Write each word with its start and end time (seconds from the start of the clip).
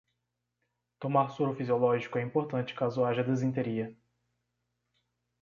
Tomar 0.99 1.29
soro 1.29 1.55
fisiológico 1.55 2.17
é 2.17 2.23
importante 2.23 2.73
caso 2.73 3.05
haja 3.05 3.23
desinteria 3.23 3.95